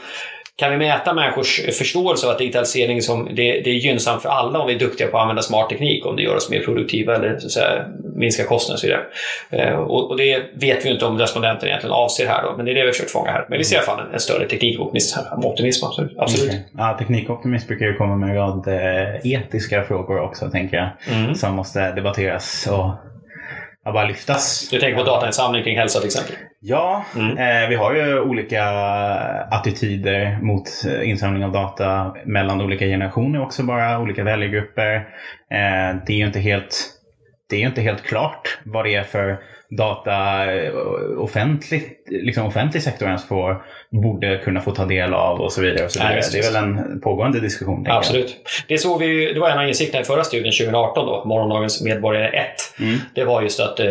kan 0.60 0.70
vi 0.70 0.76
mäta 0.76 1.14
människors 1.14 1.60
förståelse 1.78 2.26
av 2.26 2.32
att 2.32 2.38
digitalisering 2.38 3.02
som, 3.02 3.24
det, 3.24 3.60
det 3.60 3.70
är 3.70 3.74
gynnsamt 3.74 4.22
för 4.22 4.28
alla 4.28 4.58
om 4.58 4.66
vi 4.66 4.74
är 4.74 4.78
duktiga 4.78 5.08
på 5.08 5.16
att 5.16 5.22
använda 5.22 5.42
smart 5.42 5.70
teknik, 5.70 6.06
om 6.06 6.16
det 6.16 6.22
gör 6.22 6.36
oss 6.36 6.50
mer 6.50 6.60
produktiva 6.60 7.16
eller 7.16 7.38
så 7.38 7.46
att 7.46 7.52
säga, 7.52 7.84
minskar 8.14 8.44
kostnader 8.44 8.74
och 8.74 8.80
så 8.80 8.86
vidare. 8.86 9.76
Och, 9.76 10.10
och 10.10 10.16
det 10.16 10.42
vet 10.54 10.86
vi 10.86 10.90
inte 10.90 11.04
om 11.04 11.18
respondenten 11.18 11.68
egentligen 11.68 11.94
avser 11.94 12.26
här 12.26 12.42
då, 12.42 12.56
men 12.56 12.66
det 12.66 12.72
är 12.72 12.74
det 12.74 12.86
vi 12.86 12.92
försökt 12.92 13.10
fånga 13.10 13.30
här. 13.30 13.46
Men 13.48 13.58
vi 13.58 13.64
ser 13.64 13.76
i 13.76 13.78
alla 13.78 13.86
fall 13.86 14.06
en, 14.06 14.14
en 14.14 14.20
större 14.20 14.48
teknikoptimism. 14.48 15.18
Optimism, 15.44 15.86
absolut. 15.86 16.18
absolut. 16.18 16.50
Okej. 16.50 16.68
Ja, 16.78 16.96
teknikoptimism 16.98 17.68
brukar 17.68 17.86
ju 17.86 17.94
komma 17.96 18.16
med 18.16 18.28
en 18.28 18.34
rad 18.34 18.68
eh, 18.68 19.32
etiska 19.32 19.82
frågor 19.82 20.20
också, 20.20 20.50
tänker 20.50 20.76
jag. 20.76 21.16
Mm. 21.16 21.34
Som 21.34 21.54
måste 21.54 21.92
debatteras 21.92 22.68
och 22.70 23.09
ja, 23.90 23.94
bara 23.94 24.04
lyftas. 24.08 24.68
Du 24.70 24.78
tänker 24.80 24.98
på 24.98 25.04
datainsamling 25.04 25.64
kring 25.64 25.78
hälsa 25.78 25.98
till 25.98 26.06
exempel? 26.06 26.34
Ja, 26.60 27.04
Mm. 27.16 27.38
eh, 27.38 27.68
vi 27.68 27.74
har 27.74 27.94
ju 27.94 28.20
olika 28.20 28.64
attityder 29.50 30.38
mot 30.42 30.62
eh, 30.88 31.08
insamling 31.10 31.44
av 31.44 31.52
data 31.52 32.14
mellan 32.26 32.60
olika 32.60 32.84
generationer 32.84 33.42
också 33.42 33.62
bara, 33.62 33.98
olika 34.00 34.24
väljargrupper. 34.24 34.94
Eh, 35.50 35.96
det 36.06 36.12
är 36.12 36.16
ju 36.16 36.26
inte 36.26 36.40
helt, 36.40 36.76
det 37.50 37.56
är 37.56 37.66
inte 37.66 37.80
helt 37.80 38.02
klart 38.02 38.58
vad 38.64 38.84
det 38.84 38.94
är 38.94 39.02
för 39.02 39.38
data 39.70 40.44
eh, 40.54 40.72
offentligt, 41.18 42.06
liksom 42.10 42.46
offentlig 42.46 42.82
sektor 42.82 43.08
ens 43.08 43.28
får, 43.28 43.62
borde 43.90 44.38
kunna 44.38 44.60
få 44.60 44.70
ta 44.70 44.84
del 44.84 45.14
av 45.14 45.40
och 45.40 45.52
så 45.52 45.60
vidare. 45.60 45.84
Och 45.84 45.90
så 45.90 45.98
Nej, 45.98 46.08
vidare. 46.08 46.16
just 46.16 46.32
det 46.32 46.38
är 46.38 46.52
väl 46.52 46.64
en 46.64 47.00
pågående 47.00 47.40
diskussion. 47.40 47.84
jag. 47.84 47.96
Absolut. 47.96 48.36
Det, 48.68 48.78
såg 48.78 49.00
vi, 49.00 49.32
det 49.32 49.40
var 49.40 49.50
en 49.50 49.58
av 49.58 49.68
insikterna 49.68 50.00
i 50.00 50.04
förra 50.04 50.24
studien 50.24 50.52
2018, 50.52 51.06
då, 51.06 51.24
Morgondagens 51.24 51.82
medborgare 51.82 52.28
1. 52.28 52.46
Mm. 52.80 52.98
Det 53.14 53.24
var 53.24 53.42
just 53.42 53.60
att 53.60 53.80
eh, 53.80 53.86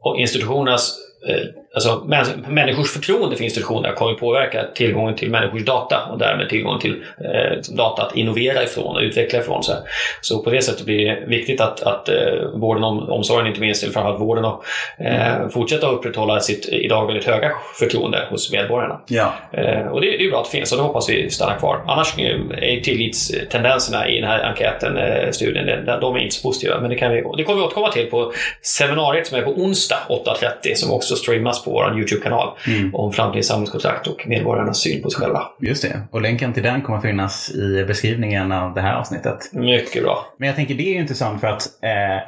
och 0.00 0.18
institutionernas 0.18 0.98
eh, 1.28 1.61
Alltså, 1.74 2.04
män, 2.06 2.26
människors 2.48 2.90
förtroende 2.90 3.36
för 3.36 3.44
institutioner 3.44 3.92
kommer 3.92 4.14
påverka 4.14 4.64
tillgången 4.74 5.16
till 5.16 5.30
människors 5.30 5.64
data 5.64 6.08
och 6.12 6.18
därmed 6.18 6.48
tillgången 6.48 6.80
till 6.80 7.02
eh, 7.18 7.74
data 7.76 8.02
att 8.02 8.16
innovera 8.16 8.62
ifrån 8.62 8.96
och 8.96 9.02
utveckla 9.02 9.38
ifrån. 9.38 9.62
Så, 9.62 9.72
här. 9.72 9.82
så 10.20 10.42
på 10.42 10.50
det 10.50 10.62
sättet 10.62 10.84
blir 10.84 11.06
det 11.06 11.24
viktigt 11.26 11.60
att, 11.60 11.82
att 11.82 12.08
eh, 12.08 12.14
vården 12.54 12.84
och 12.84 13.16
omsorgen, 13.16 13.46
inte 13.46 13.60
minst, 13.60 13.82
eller 13.82 13.92
framförallt 13.92 14.20
vården, 14.20 14.44
och, 14.44 14.64
eh, 14.98 15.48
fortsätta 15.48 15.86
att 15.86 15.92
upprätthålla 15.92 16.40
sitt 16.40 16.68
idag 16.68 17.06
väldigt 17.06 17.24
höga 17.24 17.52
förtroende 17.78 18.26
hos 18.30 18.52
medborgarna. 18.52 19.00
Ja. 19.08 19.34
Eh, 19.52 19.86
och 19.86 20.00
det, 20.00 20.06
det 20.06 20.24
är 20.24 20.30
bra 20.30 20.38
att 20.38 20.44
det 20.44 20.58
finns 20.58 20.72
och 20.72 20.78
det 20.78 20.84
hoppas 20.84 21.08
vi 21.08 21.30
stannar 21.30 21.58
kvar. 21.58 21.84
Annars 21.86 22.18
eh, 22.18 22.76
är 22.76 22.80
tillitstendenserna 22.80 24.08
i 24.08 24.20
den 24.20 24.30
här 24.30 24.40
enkäten, 24.40 24.96
eh, 24.96 25.30
studien, 25.30 25.66
de, 25.86 26.00
de 26.00 26.16
är 26.16 26.20
inte 26.20 26.34
så 26.34 26.42
positiva. 26.42 26.80
Men 26.80 26.90
det, 26.90 26.96
kan 26.96 27.12
vi, 27.12 27.24
det 27.36 27.44
kommer 27.44 27.60
vi 27.60 27.66
återkomma 27.66 27.92
till 27.92 28.06
på 28.06 28.32
seminariet 28.62 29.26
som 29.26 29.38
är 29.38 29.42
på 29.42 29.50
onsdag 29.50 29.98
8.30 30.08 30.74
som 30.74 30.92
också 30.92 31.16
streamas 31.16 31.61
på 31.64 31.70
vår 31.70 31.98
YouTube-kanal 31.98 32.48
Mm. 32.68 32.94
om 32.94 33.12
framtidens 33.12 33.46
samhällskontrakt 33.46 34.06
och 34.06 34.24
medborgarnas 34.28 34.80
syn 34.82 35.02
på 35.02 35.10
sig 35.10 35.20
själva. 35.20 35.42
Just 35.60 35.82
det. 35.82 36.00
Och 36.10 36.22
länken 36.22 36.52
till 36.52 36.62
den 36.62 36.82
kommer 36.82 37.00
finnas 37.00 37.50
i 37.54 37.84
beskrivningen 37.84 38.52
av 38.52 38.74
det 38.74 38.80
här 38.80 38.94
avsnittet. 38.94 39.38
Mycket 39.52 40.02
bra. 40.02 40.26
Men 40.38 40.46
jag 40.46 40.56
tänker 40.56 40.74
det 40.74 40.82
är 40.82 40.94
ju 40.94 41.00
intressant 41.00 41.40
för 41.40 41.48
att 41.48 41.62
eh, 41.82 42.22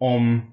om, 0.00 0.52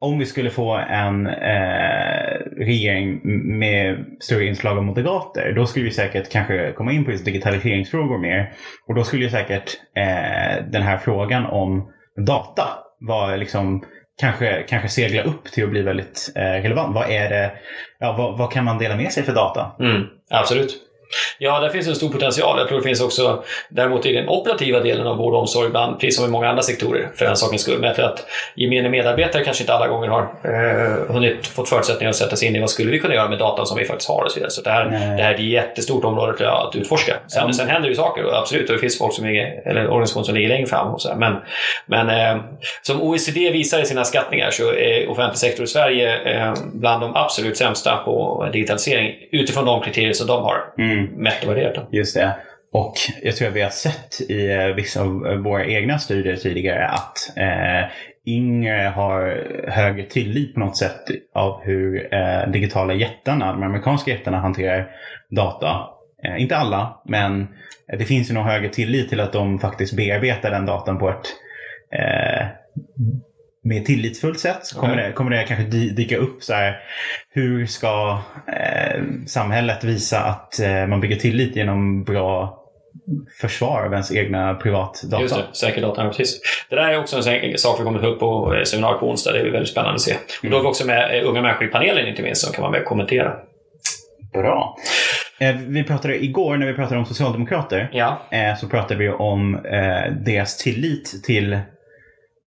om 0.00 0.18
vi 0.18 0.26
skulle 0.26 0.50
få 0.50 0.74
en 0.76 1.26
eh, 1.26 2.34
regering 2.58 3.20
med 3.58 4.04
större 4.20 4.46
inslag 4.46 4.78
av 4.78 4.84
moderater, 4.84 5.52
då 5.56 5.66
skulle 5.66 5.84
vi 5.84 5.90
säkert 5.90 6.32
kanske 6.32 6.72
komma 6.72 6.92
in 6.92 7.04
på 7.04 7.10
just 7.10 7.24
digitaliseringsfrågor 7.24 8.18
mer. 8.18 8.52
Och 8.88 8.94
då 8.94 9.04
skulle 9.04 9.24
ju 9.24 9.30
säkert 9.30 9.70
eh, 9.96 10.64
den 10.72 10.82
här 10.82 10.96
frågan 10.98 11.46
om 11.46 11.88
data 12.26 12.64
vara 13.00 13.36
liksom 13.36 13.84
kanske, 14.20 14.62
kanske 14.62 14.88
segla 14.88 15.22
upp 15.22 15.44
till 15.44 15.64
att 15.64 15.70
bli 15.70 15.82
väldigt 15.82 16.32
eh, 16.36 16.40
relevant. 16.40 16.94
Vad 16.94 17.10
är 17.10 17.30
det, 17.30 17.52
ja, 17.98 18.12
vad, 18.18 18.38
vad 18.38 18.52
kan 18.52 18.64
man 18.64 18.78
dela 18.78 18.96
med 18.96 19.12
sig 19.12 19.22
för 19.22 19.34
data? 19.34 19.76
Mm, 19.80 20.02
absolut. 20.30 20.80
Ja, 21.38 21.60
där 21.60 21.68
finns 21.68 21.88
en 21.88 21.94
stor 21.94 22.08
potential. 22.08 22.58
Jag 22.58 22.68
tror 22.68 22.78
det 22.78 22.84
finns 22.84 23.00
också, 23.00 23.42
däremot 23.68 24.06
i 24.06 24.12
den 24.12 24.28
operativa 24.28 24.80
delen 24.80 25.06
av 25.06 25.16
vård 25.16 25.34
och 25.34 25.40
omsorg 25.40 25.66
ibland, 25.66 26.00
precis 26.00 26.16
som 26.16 26.24
i 26.24 26.28
många 26.28 26.48
andra 26.48 26.62
sektorer, 26.62 27.08
för 27.14 27.24
den 27.24 27.36
sakens 27.36 27.62
skull. 27.62 27.78
Men 27.78 27.86
jag 27.86 27.96
tror 27.96 28.06
att 28.06 28.26
gemene 28.56 28.88
medarbetare 28.88 29.44
kanske 29.44 29.62
inte 29.62 29.74
alla 29.74 29.88
gånger 29.88 30.08
har 30.08 30.22
eh, 30.22 31.14
hunnit 31.14 31.46
fått 31.46 31.68
förutsättningar 31.68 32.10
att 32.10 32.16
sätta 32.16 32.36
sig 32.36 32.48
in 32.48 32.56
i 32.56 32.60
vad 32.60 32.70
skulle 32.70 32.90
vi 32.90 32.98
kunna 32.98 33.14
göra 33.14 33.28
med 33.28 33.38
datan 33.38 33.66
som 33.66 33.78
vi 33.78 33.84
faktiskt 33.84 34.08
har 34.10 34.22
och 34.24 34.30
så 34.30 34.34
vidare. 34.34 34.50
Så 34.50 34.62
det 34.62 34.70
här, 34.70 34.84
Nej. 34.90 35.16
det 35.16 35.22
här 35.22 35.30
är 35.30 35.34
ett 35.34 35.40
jättestort 35.40 36.04
område 36.04 36.36
till 36.36 36.46
att 36.46 36.76
utforska. 36.76 37.16
Sen, 37.28 37.42
Ja. 37.46 37.52
sen 37.52 37.68
händer 37.68 37.88
ju 37.88 37.94
saker, 37.94 38.24
och 38.24 38.38
absolut, 38.38 38.68
och 38.70 38.74
det 38.74 38.80
finns 38.80 38.98
folk 38.98 39.14
som 39.14 39.26
ligger, 39.26 39.62
eller 39.68 39.86
organisationer 39.90 40.24
som 40.24 40.34
ligger 40.34 40.48
längre 40.48 40.66
fram. 40.66 40.94
Och 40.94 41.02
så 41.02 41.08
här. 41.08 41.16
Men, 41.16 41.36
men 41.86 42.08
eh, 42.10 42.42
som 42.82 43.02
OECD 43.02 43.50
visar 43.50 43.80
i 43.82 43.84
sina 43.86 44.04
skattningar 44.04 44.50
så 44.50 44.72
är 44.72 45.10
offentlig 45.10 45.38
sektor 45.38 45.64
i 45.64 45.66
Sverige 45.68 46.16
eh, 46.18 46.54
bland 46.72 47.00
de 47.02 47.16
absolut 47.16 47.56
sämsta 47.56 47.96
på 47.96 48.48
digitalisering 48.52 49.14
utifrån 49.32 49.64
de 49.66 49.82
kriterier 49.82 50.12
som 50.12 50.26
de 50.26 50.42
har 50.42 50.54
Mm 50.78 51.03
mätt 51.12 51.44
och. 51.44 51.88
Just 51.92 52.14
det. 52.14 52.36
Och 52.72 52.94
jag 53.22 53.36
tror 53.36 53.48
att 53.48 53.54
vi 53.54 53.62
har 53.62 53.70
sett 53.70 54.20
i 54.20 54.50
eh, 54.50 54.66
vissa 54.66 55.02
av 55.02 55.26
eh, 55.26 55.36
våra 55.36 55.64
egna 55.66 55.98
studier 55.98 56.36
tidigare 56.36 56.88
att 56.88 57.32
eh, 57.36 57.90
yngre 58.26 58.92
har 58.94 59.46
högre 59.68 60.04
tillit 60.04 60.54
på 60.54 60.60
något 60.60 60.76
sätt 60.76 61.02
av 61.34 61.60
hur 61.62 62.14
eh, 62.14 62.50
digitala 62.50 62.94
jättarna, 62.94 63.52
de 63.52 63.62
amerikanska 63.62 64.10
jättarna 64.10 64.40
hanterar 64.40 64.90
data. 65.30 65.86
Eh, 66.24 66.42
inte 66.42 66.56
alla, 66.56 67.02
men 67.04 67.48
det 67.98 68.04
finns 68.04 68.30
ju 68.30 68.34
nog 68.34 68.44
högre 68.44 68.68
tillit 68.68 69.08
till 69.08 69.20
att 69.20 69.32
de 69.32 69.58
faktiskt 69.58 69.96
bearbetar 69.96 70.50
den 70.50 70.66
datan 70.66 70.98
på 70.98 71.10
ett 71.10 71.26
eh, 71.92 72.46
mer 73.64 73.80
tillitsfullt 73.80 74.40
sätt. 74.40 74.58
Så 74.66 74.78
kommer, 74.80 74.94
Okej. 74.94 75.06
det, 75.06 75.12
kommer 75.12 75.30
det 75.30 75.44
kanske 75.48 75.64
dy- 75.64 75.90
dyka 75.90 76.16
upp 76.16 76.42
så 76.42 76.52
här. 76.54 76.76
Hur 77.30 77.66
ska 77.66 78.18
eh, 78.46 79.02
samhället 79.26 79.84
visa 79.84 80.20
att 80.20 80.60
eh, 80.60 80.86
man 80.86 81.00
bygger 81.00 81.16
tillit 81.16 81.56
genom 81.56 82.04
bra 82.04 82.60
försvar 83.40 83.84
av 83.86 83.92
ens 83.92 84.12
egna 84.12 84.54
privatdata? 84.54 85.22
Just 85.22 85.34
det, 85.34 85.42
säker 85.52 85.82
data. 85.82 86.08
Precis. 86.08 86.40
Det 86.70 86.76
där 86.76 86.88
är 86.88 86.98
också 86.98 87.16
en 87.16 87.58
sak 87.58 87.80
vi 87.80 87.84
kommer 87.84 88.00
ta 88.00 88.06
upp 88.06 88.20
på 88.20 88.54
eh, 88.54 88.62
seminariet 88.62 89.00
på 89.00 89.10
onsdag. 89.10 89.32
Det 89.32 89.38
är 89.38 89.50
väldigt 89.50 89.68
spännande 89.70 89.94
att 89.94 90.00
se. 90.00 90.14
Och 90.42 90.50
då 90.50 90.56
har 90.56 90.62
vi 90.62 90.68
också 90.68 90.86
med 90.86 91.18
eh, 91.22 91.28
unga 91.28 91.42
människor 91.42 91.68
i 91.68 91.70
panelen 91.70 92.08
inte 92.08 92.22
minst 92.22 92.44
som 92.44 92.52
kan 92.52 92.62
vara 92.62 92.72
med 92.72 92.80
och 92.80 92.86
kommentera. 92.86 93.32
Bra. 94.32 94.76
Eh, 95.38 95.56
vi 95.66 95.84
pratade 95.84 96.24
igår 96.24 96.56
när 96.56 96.66
vi 96.66 96.74
pratade 96.74 96.98
om 97.00 97.06
socialdemokrater. 97.06 97.90
Ja, 97.92 98.22
så 98.60 98.68
pratade 98.68 98.94
vi 99.00 99.08
om 99.08 99.58
deras 100.24 100.56
tillit 100.56 101.24
till 101.24 101.58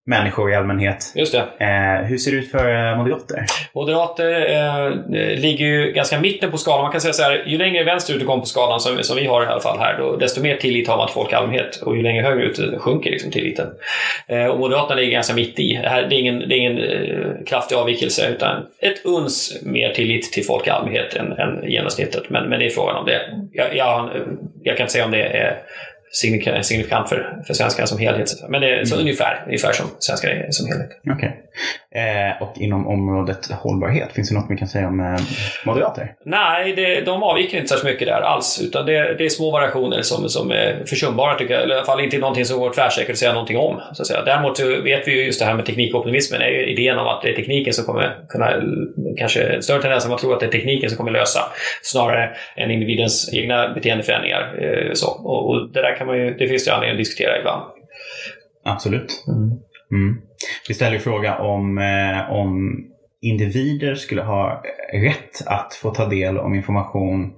människor 0.07 0.51
i 0.51 0.55
allmänhet. 0.55 1.13
just 1.15 1.31
det. 1.31 1.65
Eh, 1.65 2.05
hur 2.05 2.17
ser 2.17 2.31
det 2.31 2.37
ut 2.37 2.51
för 2.51 2.91
eh, 2.91 2.97
moderater? 2.97 3.45
Moderater 3.73 4.31
eh, 4.31 5.39
ligger 5.39 5.65
ju 5.65 5.91
ganska 5.91 6.19
mitten 6.19 6.51
på 6.51 6.57
skalan. 6.57 6.81
Man 6.81 6.91
kan 6.91 7.01
säga 7.01 7.13
så 7.13 7.23
här, 7.23 7.43
ju 7.47 7.57
längre 7.57 7.83
vänsterut 7.83 8.19
du 8.19 8.25
kommer 8.25 8.39
på 8.39 8.45
skalan, 8.45 8.79
som, 8.79 9.03
som 9.03 9.17
vi 9.17 9.25
har 9.25 9.43
i 9.43 9.45
alla 9.45 9.61
fall 9.61 9.79
här, 9.79 9.97
då, 9.97 10.15
desto 10.15 10.41
mer 10.41 10.57
tillit 10.57 10.87
har 10.87 10.97
man 10.97 11.07
till 11.07 11.13
folk 11.13 11.31
i 11.31 11.35
allmänhet. 11.35 11.81
Och 11.85 11.97
ju 11.97 12.03
längre 12.03 12.23
högerut 12.23 12.59
eh, 12.59 12.79
sjunker 12.79 13.11
liksom 13.11 13.31
tilliten. 13.31 13.67
Eh, 14.27 14.45
och 14.45 14.59
Moderaterna 14.59 14.95
ligger 14.95 15.11
ganska 15.11 15.33
mitt 15.33 15.59
i. 15.59 15.79
Det, 15.83 15.89
här, 15.89 16.07
det 16.09 16.15
är 16.15 16.19
ingen, 16.19 16.39
det 16.39 16.55
är 16.55 16.59
ingen 16.59 16.77
eh, 16.77 17.45
kraftig 17.45 17.75
avvikelse, 17.75 18.29
utan 18.29 18.65
ett 18.79 19.05
uns 19.05 19.61
mer 19.63 19.93
tillit 19.93 20.33
till 20.33 20.45
folk 20.45 20.67
i 20.67 20.69
allmänhet 20.69 21.13
än, 21.13 21.31
än 21.31 21.71
genomsnittet. 21.71 22.29
Men, 22.29 22.49
men 22.49 22.59
det 22.59 22.65
är 22.65 22.69
frågan 22.69 22.95
om 22.95 23.05
det. 23.05 23.21
Jag, 23.51 23.75
jag, 23.75 24.09
jag 24.63 24.77
kan 24.77 24.83
inte 24.83 24.93
säga 24.93 25.05
om 25.05 25.11
det 25.11 25.23
är 25.23 25.57
signifikant, 26.11 27.09
för, 27.09 27.43
för 27.47 27.53
svenskarna 27.53 27.87
som 27.87 27.99
helhet. 27.99 28.29
Men 28.49 28.61
det 28.61 28.79
är 28.79 28.85
så 28.85 28.95
ungefär, 28.95 29.43
ungefär 29.45 29.71
som 29.71 29.85
svenskar 29.99 30.47
som 30.49 30.67
helhet. 30.67 30.89
Okej. 31.11 31.43
Eh, 31.95 32.41
och 32.41 32.57
inom 32.57 32.87
området 32.87 33.51
hållbarhet, 33.51 34.11
finns 34.13 34.29
det 34.29 34.35
något 34.35 34.45
vi 34.49 34.57
kan 34.57 34.67
säga 34.67 34.87
om 34.87 34.99
eh, 34.99 35.21
moderater? 35.65 36.13
Nej, 36.25 36.73
det, 36.75 37.01
de 37.01 37.23
avviker 37.23 37.57
inte 37.57 37.69
särskilt 37.69 37.93
mycket 37.93 38.07
där 38.07 38.21
alls. 38.21 38.61
Utan 38.63 38.85
det, 38.85 39.15
det 39.17 39.25
är 39.25 39.29
små 39.29 39.51
variationer 39.51 40.01
som, 40.01 40.29
som 40.29 40.51
är 40.51 40.83
försumbara 40.85 41.35
tycker 41.35 41.53
jag. 41.53 41.63
Eller 41.63 41.75
i 41.75 41.77
alla 41.77 41.85
fall 41.85 42.01
inte 42.01 42.17
någonting 42.17 42.45
som 42.45 42.59
går 42.59 42.73
tvärsäkert 42.73 43.11
att 43.11 43.17
säga 43.17 43.33
någonting 43.33 43.57
om. 43.57 43.81
Så 43.93 44.01
att 44.01 44.07
säga. 44.07 44.21
Däremot 44.25 44.59
vet 44.59 45.07
vi 45.07 45.11
ju 45.11 45.25
just 45.25 45.39
det 45.39 45.45
här 45.45 45.53
med 45.53 45.65
teknikoptimismen. 45.65 46.41
är 46.41 46.47
ju 46.47 46.65
idén 46.65 46.97
om 46.97 47.07
att 47.07 47.21
det 47.21 47.29
är 47.29 47.35
tekniken 47.35 47.73
som 47.73 47.85
kommer 47.85 48.17
kunna, 48.29 48.53
kanske 49.17 49.43
en 49.43 49.63
större 49.63 49.81
tendens 49.81 50.03
att 50.03 50.09
man 50.09 50.19
tror 50.19 50.33
att 50.33 50.39
det 50.39 50.45
är 50.45 50.51
tekniken 50.51 50.89
som 50.89 50.97
kommer 50.97 51.11
lösa 51.11 51.39
snarare 51.81 52.29
än 52.55 52.71
individens 52.71 53.33
egna 53.33 53.73
beteendeförändringar. 53.73 54.55
Eh, 54.61 54.93
Så. 54.93 55.07
Och, 55.07 55.49
och 55.49 55.71
det 55.73 55.81
där 55.81 55.95
kan 55.97 56.06
man 56.07 56.17
ju, 56.17 56.33
det 56.33 56.47
finns 56.47 56.65
det 56.65 56.73
anledning 56.73 56.95
att 56.95 57.05
diskutera 57.05 57.39
ibland. 57.39 57.63
Absolut. 58.63 59.25
Mm. 59.91 60.17
Vi 60.67 60.73
ställer 60.73 60.93
ju 60.93 60.99
fråga 60.99 61.37
om, 61.37 61.77
eh, 61.77 62.31
om 62.31 62.79
individer 63.21 63.95
skulle 63.95 64.21
ha 64.21 64.63
rätt 64.93 65.47
att 65.47 65.73
få 65.73 65.91
ta 65.91 66.05
del 66.05 66.37
av 66.37 66.55
information 66.55 67.33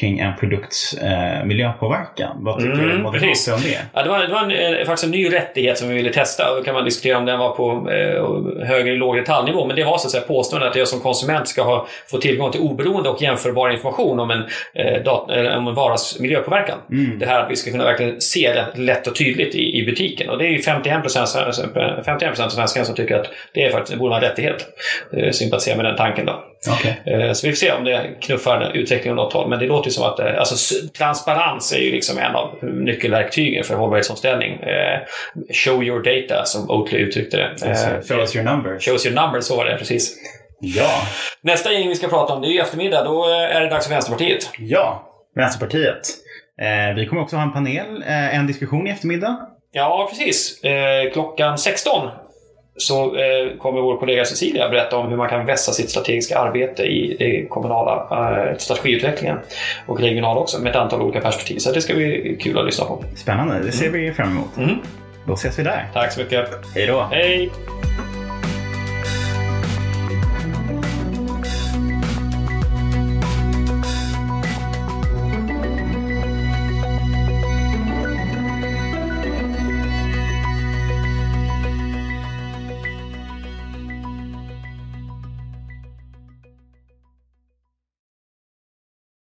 kring 0.00 0.18
en 0.18 0.36
produkts 0.36 0.94
eh, 0.94 1.44
miljöpåverkan. 1.44 2.36
Vad 2.44 2.58
tycker 2.60 2.72
Mm, 2.72 3.12
precis. 3.12 3.48
om 3.48 3.60
det? 3.60 3.78
Ja, 3.94 4.02
det 4.02 4.08
var, 4.08 4.18
det 4.18 4.32
var 4.32 4.42
en, 4.42 4.50
eh, 4.78 4.84
faktiskt 4.86 5.04
en 5.04 5.10
ny 5.10 5.32
rättighet 5.32 5.78
som 5.78 5.88
vi 5.88 5.94
ville 5.94 6.12
testa. 6.12 6.50
Och 6.50 6.56
då 6.56 6.62
kan 6.62 6.74
man 6.74 6.84
diskutera 6.84 7.18
om 7.18 7.24
den 7.24 7.38
var 7.38 7.50
på 7.50 7.90
eh, 7.90 8.66
högre 8.66 8.88
eller 8.88 8.98
låg 8.98 9.16
detaljnivå. 9.16 9.66
Men 9.66 9.76
det 9.76 9.84
var 9.84 9.98
så 9.98 10.06
att 10.06 10.10
säga 10.12 10.22
påståendet 10.22 10.70
att 10.70 10.76
jag 10.76 10.88
som 10.88 11.00
konsument 11.00 11.48
ska 11.48 11.62
ha, 11.62 11.86
få 12.10 12.18
tillgång 12.18 12.52
till 12.52 12.60
oberoende 12.60 13.08
och 13.08 13.22
jämförbar 13.22 13.70
information 13.70 14.20
om 14.20 14.30
en, 14.30 14.42
eh, 14.74 15.02
dat- 15.02 15.30
eller 15.30 15.56
om 15.56 15.68
en 15.68 15.74
varas 15.74 16.20
miljöpåverkan. 16.20 16.78
Mm. 16.90 17.18
Det 17.18 17.26
här 17.26 17.42
att 17.44 17.50
vi 17.50 17.56
ska 17.56 17.70
kunna 17.70 17.84
verkligen 17.84 18.20
se 18.20 18.52
det 18.52 18.80
lätt 18.82 19.06
och 19.06 19.16
tydligt 19.16 19.54
i, 19.54 19.78
i 19.78 19.86
butiken. 19.86 20.30
Och 20.30 20.38
det 20.38 20.46
är 20.46 20.50
ju 20.50 20.62
51 20.62 21.02
procent 21.02 21.28
51 22.04 22.40
av 22.40 22.48
svenskarna 22.48 22.84
som 22.86 22.94
tycker 22.94 23.16
att 23.16 23.26
det, 23.54 23.64
är 23.64 23.70
faktiskt, 23.70 23.92
det 23.92 23.98
borde 23.98 24.10
vara 24.10 24.22
en 24.22 24.28
rättighet. 24.28 24.66
Eh, 25.16 25.30
sympatiserar 25.30 25.76
med 25.76 25.84
den 25.84 25.96
tanken 25.96 26.26
då. 26.26 26.44
Okej. 26.68 27.00
Eh, 27.06 27.32
Så 27.32 27.46
vi 27.46 27.52
får 27.52 27.56
se 27.56 27.72
om 27.72 27.84
det 27.84 28.10
knuffar 28.20 28.70
utvecklingen 28.74 29.18
åt 29.18 29.24
något 29.24 29.32
håll. 29.32 29.48
Men 29.50 29.58
det 29.58 29.66
låter 29.66 29.88
ju 29.88 29.92
som 29.92 30.04
att 30.04 30.18
eh, 30.18 30.38
alltså, 30.38 30.74
transparens 30.98 31.72
är 31.72 31.78
ju 31.78 31.92
liksom 31.92 32.18
en 32.18 32.34
av 32.34 32.58
nyckelverktygen 32.62 33.64
för 33.64 33.74
hållbarhetsomställning. 33.74 34.52
Eh, 34.52 35.00
Show 35.54 35.84
your 35.84 36.02
data, 36.02 36.44
som 36.44 36.70
Oatly 36.70 36.98
uttryckte 36.98 37.36
det. 37.36 37.50
Show 38.08 38.18
us 38.18 38.36
your 38.36 38.44
numbers. 38.50 38.84
Shows 38.84 39.06
your 39.06 39.20
numbers, 39.22 39.44
så 39.44 39.56
var 39.56 39.64
det 39.64 39.76
precis. 39.76 40.16
Ja. 40.60 40.90
Nästa 41.42 41.72
gäng 41.72 41.88
vi 41.88 41.94
ska 41.94 42.08
prata 42.08 42.32
om, 42.34 42.40
det 42.42 42.48
är 42.48 42.52
ju 42.52 42.60
eftermiddag. 42.60 43.04
Då 43.04 43.24
är 43.28 43.60
det 43.60 43.68
dags 43.68 43.86
för 43.86 43.94
Vänsterpartiet. 43.94 44.50
Ja. 44.58 45.06
Vänsterpartiet. 45.36 46.00
Vi 46.96 47.06
kommer 47.06 47.22
också 47.22 47.36
ha 47.36 47.42
en 47.42 47.52
panel, 47.52 48.02
en 48.06 48.46
diskussion 48.46 48.86
i 48.86 48.90
eftermiddag. 48.90 49.36
Ja, 49.72 50.06
precis. 50.10 50.60
Klockan 51.12 51.58
16 51.58 52.08
så 52.80 53.16
eh, 53.16 53.56
kommer 53.58 53.80
vår 53.80 53.96
kollega 53.96 54.24
Cecilia 54.24 54.68
berätta 54.68 54.96
om 54.96 55.08
hur 55.08 55.16
man 55.16 55.28
kan 55.28 55.46
vässa 55.46 55.72
sitt 55.72 55.90
strategiska 55.90 56.38
arbete 56.38 56.82
i 56.82 57.16
det 57.18 57.46
kommunala 57.48 58.06
eh, 58.10 58.56
strategiutvecklingen 58.58 59.38
och 59.86 60.00
regionala 60.00 60.40
också 60.40 60.60
med 60.60 60.70
ett 60.70 60.76
antal 60.76 61.02
olika 61.02 61.20
perspektiv. 61.20 61.58
Så 61.58 61.72
det 61.72 61.80
ska 61.80 61.94
bli 61.94 62.36
kul 62.40 62.58
att 62.58 62.66
lyssna 62.66 62.84
på. 62.84 63.04
Spännande, 63.16 63.60
det 63.60 63.72
ser 63.72 63.90
vi 63.90 64.12
fram 64.12 64.30
emot. 64.30 64.56
Mm. 64.56 64.76
Då 65.26 65.34
ses 65.34 65.58
vi 65.58 65.62
där. 65.62 65.88
Tack 65.92 66.12
så 66.12 66.20
mycket. 66.20 66.48
Hej 66.74 66.86
då. 66.86 67.06
Hej! 67.10 67.50